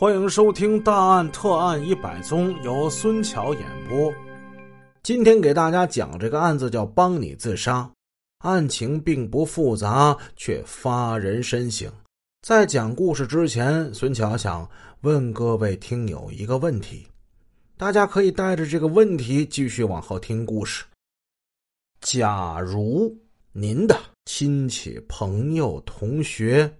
[0.00, 4.10] 欢迎收听《大案特案一百宗》，由孙桥演播。
[5.02, 7.86] 今天给大家讲这个案子叫“帮你自杀”，
[8.40, 11.92] 案情并不复杂，却发人深省。
[12.40, 14.66] 在讲故事之前，孙桥想
[15.02, 17.06] 问各位听友一个问题，
[17.76, 20.82] 大家可以带着这个问题继续往后听故事。
[22.00, 23.14] 假如
[23.52, 23.94] 您的
[24.24, 26.74] 亲戚、朋友、同学。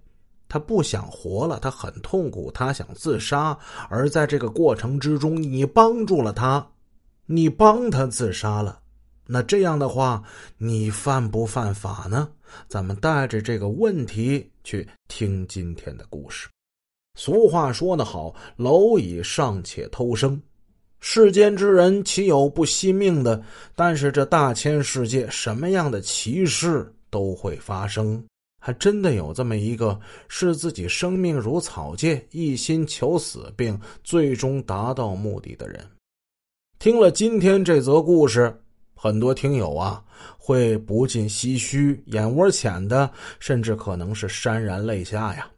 [0.51, 3.57] 他不想活了，他很痛苦，他想自杀。
[3.89, 6.67] 而在这个过程之中，你帮助了他，
[7.25, 8.81] 你帮他自杀了。
[9.27, 10.23] 那这样的话，
[10.59, 12.29] 你犯不犯法呢？
[12.67, 16.49] 咱们带着这个问题去听今天的故事。
[17.17, 20.41] 俗话说得好：“蝼蚁尚且偷生，
[20.99, 23.41] 世间之人岂有不惜命的？”
[23.77, 28.21] 但是这大千世界，什么样的奇事都会发生。
[28.63, 35.85] 还真的有这么一个视自己生命如草芥、一心求死并最终达到目的的人。
[36.79, 38.55] 听了今天这则故事，
[38.95, 40.05] 很多听友啊
[40.37, 45.51] 会不禁唏嘘，眼窝浅的甚至可能是潸然泪下呀。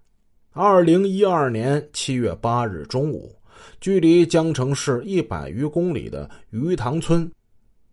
[0.53, 3.35] 二零一二年七月八日中午，
[3.81, 7.29] 距离江城市一百余公里的鱼塘村，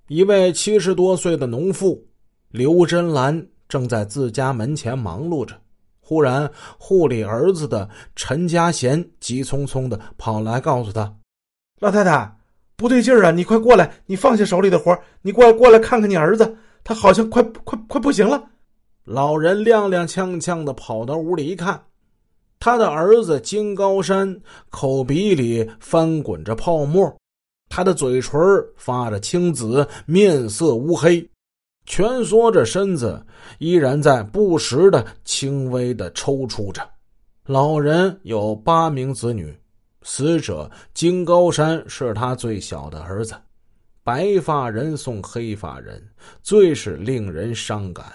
[0.07, 2.05] 一位七十多岁的农妇
[2.51, 3.47] 刘真兰。
[3.69, 5.55] 正在自家门前忙碌着，
[5.99, 11.15] 忽然护理儿子的陈家贤急匆匆的跑来，告诉他
[11.79, 12.35] ：“老太太，
[12.75, 13.31] 不对劲儿啊！
[13.31, 18.43] 你快过来，你放下手里的活你过来过来看看你儿子，他好像快快快不行了。”
[19.05, 21.79] 老人踉踉跄跄的跑到屋里一看，
[22.59, 27.15] 他的儿子金高山口鼻里翻滚着泡沫，
[27.69, 28.39] 他的嘴唇
[28.75, 31.29] 发着青紫，面色乌黑。
[31.89, 33.25] 蜷缩着身子，
[33.57, 36.87] 依然在不时的轻微的抽搐着。
[37.47, 39.57] 老人有八名子女，
[40.03, 43.33] 死者金高山是他最小的儿子。
[44.03, 45.99] 白发人送黑发人，
[46.43, 48.05] 最是令人伤感。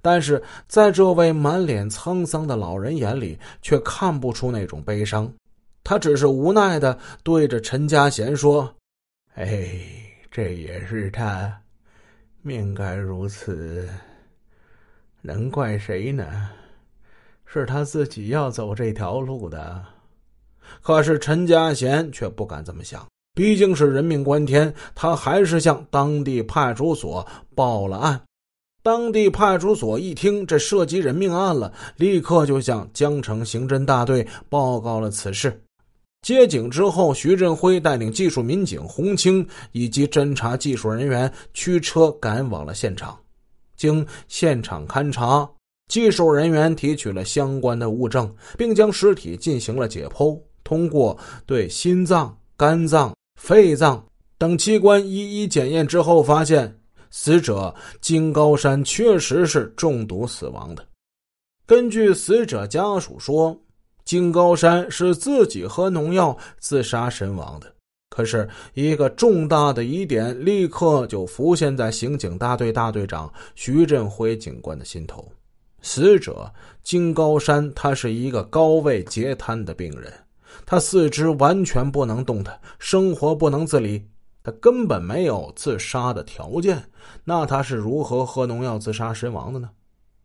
[0.00, 5.30] 但是在这位满脸沧桑的老人眼里，却看不出那种悲伤。
[5.84, 8.74] 他只是无奈的对着陈家贤说
[9.36, 9.70] ：“哎，
[10.30, 11.54] 这也是他。”
[12.48, 13.86] 命该如此，
[15.20, 16.48] 能怪谁呢？
[17.44, 19.84] 是他自己要走这条路的。
[20.80, 28.18] 可是陈家贤却不敢这么想，毕竟是人命关天，他还是向当地派出所报了案。
[28.82, 35.62] 当地派出所一听这涉及人命案了，立刻就向江城刑侦大队报告了此事。
[36.20, 43.16] 接警之后，徐振辉带领技术民警洪清以及侦查技术人员驱车赶往了现场。
[43.76, 45.48] 经现场勘查，
[45.86, 50.38] 技术人员提取了相关的物证，并将尸体进行了解剖。
[50.64, 54.04] 通过对心脏、肝脏、肺脏
[54.36, 56.78] 等器官一一检验之后，发现
[57.10, 60.84] 死者金高山确实是中毒死亡的。
[61.64, 63.58] 根据死者家属说。
[64.08, 67.70] 金高山是自己喝农药自杀身亡的，
[68.08, 75.30] 可是一个重大的疑点立刻就浮现在刑警大队大队长徐振辉警官的心头：
[75.82, 76.50] 死者
[76.82, 80.10] 金高山，他是一个高位截瘫的病人，
[80.64, 84.02] 他四肢完全不能动弹，生活不能自理，
[84.42, 86.82] 他根本没有自杀的条件。
[87.24, 89.68] 那他是如何喝农药自杀身亡的呢？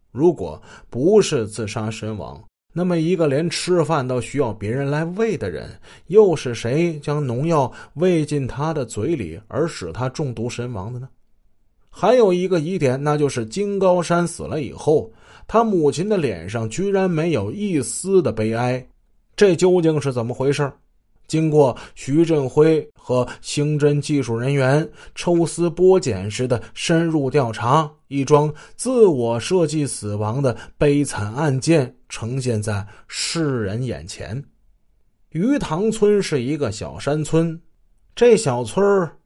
[0.10, 2.42] 如果不是自杀身亡，
[2.75, 5.69] 那么，一个连吃饭都需要别人来喂的人，
[6.07, 11.07] 又是谁将农药喂进他的嘴里，而使他中毒身亡的呢？
[11.91, 15.11] 还有一个疑点，那就是金高山死了以后，
[15.47, 18.84] 他母亲的脸上居然没有一丝的悲哀，
[19.35, 20.72] 这究竟是怎么回事？
[21.28, 34.44] 经过徐振辉和刑侦技术人员抽丝剥茧似的深入调查，一桩自我设计死亡的悲惨案件呈现在世人眼前。
[35.29, 37.59] 鱼塘村是一个小山村，
[38.16, 39.17] 这小村儿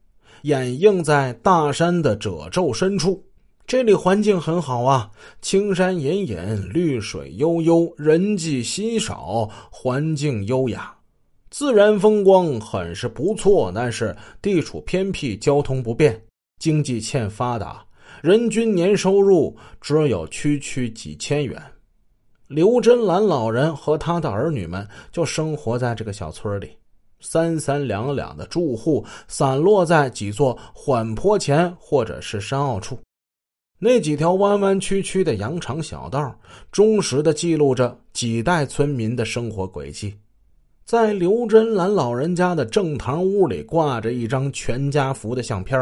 [0.42, 3.22] 掩映在大山的褶皱深处，
[3.66, 5.10] 这里环境很好啊，
[5.42, 10.97] 青山隐隐，绿水悠悠，人迹稀少，环境优雅。
[11.50, 16.22] 自然风光很是不错，但是地处偏僻，交通不便，
[16.60, 17.84] 经济欠发达，
[18.22, 21.60] 人均年收入只有区区几千元。
[22.46, 26.70] 刘真兰老人和他的儿女们就生活在这个小村里，
[27.20, 32.98] 三三两两的住户散落在几座缓坡前或者是山坳处，
[33.78, 36.38] 那几条弯弯曲曲的羊肠小道，
[36.70, 40.14] 忠实的记录着几代村民的生活轨迹。
[40.88, 45.78] 在刘真兰老人家的正堂屋里挂着一张全家福的相片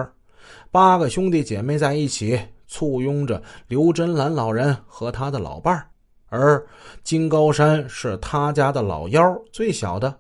[0.73, 2.37] 八个兄弟姐妹在一起
[2.67, 5.81] 簇拥着刘真兰老人和他的老伴，
[6.29, 6.61] 而
[7.05, 9.23] 金高山是他家的老幺，
[9.53, 10.13] 最小的。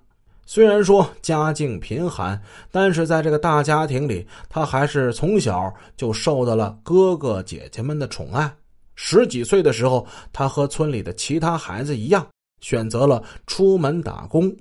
[0.44, 2.41] 虽然说家境贫寒，
[2.71, 8.49] 但是在这个大家庭里，他还是从小就受到了哥哥姐姐们的宠爱。
[8.94, 12.25] 十几岁的时候，他和村里的其他孩子一样，
[12.61, 14.56] 选择了出门打工。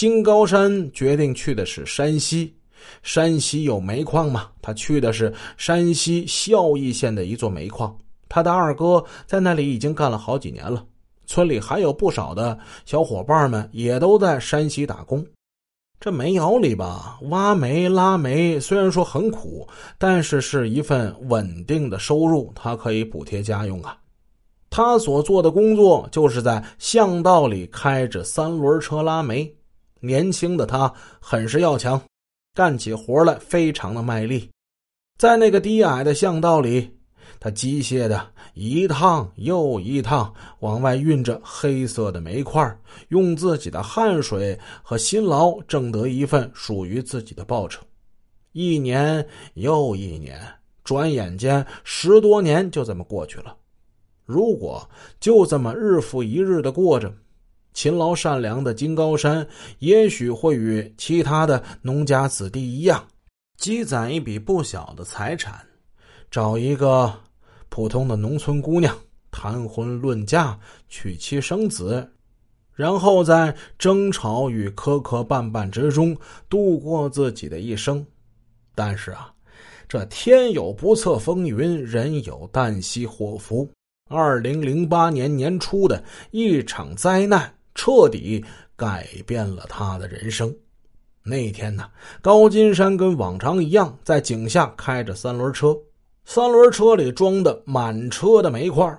[0.00, 2.54] 金高山决定去的是山西，
[3.02, 4.48] 山西有煤矿嘛？
[4.62, 7.94] 他去的是山西孝义县的一座煤矿。
[8.26, 10.82] 他的二哥在那里已经干了好几年了。
[11.26, 15.22] 村里还有不少的小伙伴们也都在山西打工。
[16.00, 19.68] 这煤窑里吧，挖煤拉煤虽然说很苦，
[19.98, 23.98] 但是是一份稳定的收入，他可以补贴家用啊。
[24.70, 29.54] 他所做的工作就是在巷道里开着三轮车拉煤。
[30.00, 32.00] 年轻的他很是要强，
[32.54, 34.50] 干起活来非常的卖力。
[35.18, 36.90] 在那个低矮的巷道里，
[37.38, 47.82] 他机械的一趟又一趟往外运着黑色的煤块，用自己的汗水和辛劳挣得一份属于自己的报酬。
[48.52, 49.24] 一年
[49.54, 50.40] 又一年，
[50.82, 53.54] 转眼间十多年就这么过去了。
[54.24, 54.88] 如果
[55.20, 57.12] 就这么日复一日的过着，
[57.72, 59.46] 勤劳善良的金高山，
[59.78, 63.06] 也许会与其他的农家子弟一样，
[63.56, 65.64] 积攒一笔不小的财产，
[66.30, 67.12] 找一个
[67.68, 68.96] 普通的农村姑娘
[69.30, 70.58] 谈婚论嫁、
[70.88, 72.10] 娶妻生子，
[72.74, 76.16] 然后在争吵与磕磕绊绊之中
[76.48, 78.04] 度过自己的一生。
[78.74, 79.32] 但是啊，
[79.88, 83.70] 这天有不测风云，人有旦夕祸福。
[84.08, 86.02] 二零零八年年初的
[86.32, 87.54] 一场灾难。
[87.80, 88.44] 彻底
[88.76, 90.54] 改变了他的人生。
[91.22, 91.88] 那天呢，
[92.20, 95.74] 高金山跟往常一样在井下开着三轮车，
[96.26, 98.94] 三轮车里装的满车的煤块。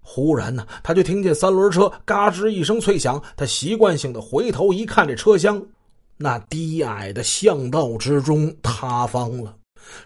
[0.00, 5.64] 忽然呢，他就听见三轮车嘎吱一声脆响，他习惯性的回头一看，这车厢，
[6.16, 9.54] 那低矮的巷道之中塌方了。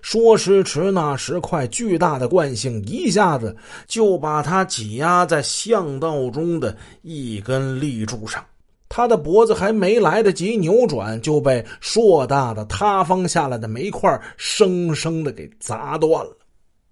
[0.03, 8.45] 说时迟，那时快，巨大的惯性一下子就把他挤压在巷道中的一根立柱上，
[8.89, 16.37] 他的脖子还没来得及扭转，就被硕大的塌方下来的煤块生生的给砸断了。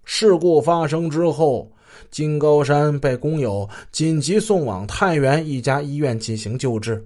[0.04, 1.70] 事故发生之后，
[2.10, 7.04] 金高山被工友紧急送往太原一家医院进行救治。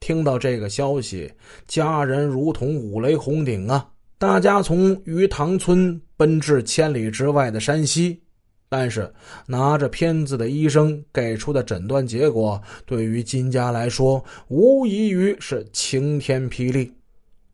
[0.00, 1.32] 听到这个消息，
[1.68, 3.86] 家人如同五雷轰顶啊！
[4.22, 8.22] 大家从鱼塘村奔至千里之外的山西，
[8.68, 9.12] 但是
[9.48, 16.94] 拿着片子的医生给出的诊断结果，对于金家来说，无异于是晴天霹雳。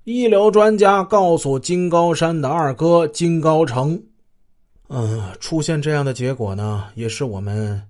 [0.05, 3.99] 医疗专家告诉金高山的二哥金高成
[4.91, 7.83] ：“嗯，出现这样的结果呢，也是我们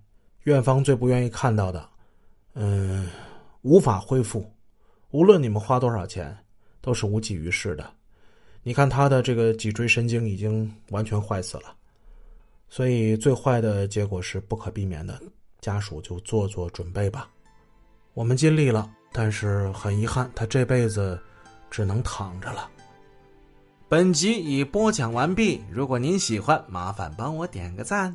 [0.44, 1.84] 院方最不愿意看到的。
[2.54, 3.08] 嗯，
[3.62, 4.48] 无法恢复，
[5.10, 6.32] 无论你们花多少钱，
[6.81, 7.84] 都是无济于事的。”
[8.69, 11.75] 你看他的这个脊椎神经已经完全坏死了，
[12.69, 15.19] 所以最坏的结果是不可避免的。
[15.62, 17.31] 家属就做做准备吧。
[18.12, 21.19] 我们尽力了，但是很遗憾，他这辈子
[21.70, 22.70] 只能躺着了。
[23.89, 25.63] 本集已播讲完毕。
[25.72, 28.15] 如果您喜欢，麻烦帮我点个赞。